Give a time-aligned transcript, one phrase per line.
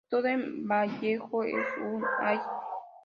[0.09, 2.39] Todo en Vallejo es un ¡ay!